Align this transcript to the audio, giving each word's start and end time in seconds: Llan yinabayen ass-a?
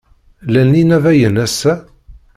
Llan 0.45 0.71
yinabayen 0.77 1.37
ass-a? 1.45 1.73